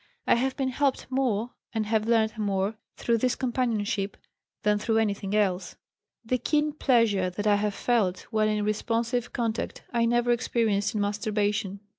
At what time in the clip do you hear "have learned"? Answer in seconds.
1.85-2.35